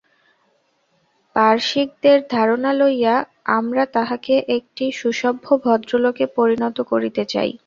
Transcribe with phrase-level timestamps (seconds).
[1.35, 3.15] পারসীকদের ধারণা লইয়া
[3.57, 7.51] আমরা তাহাকে একটি সুসভ্য ভদ্রলোকে পরিণত করিতে চাই।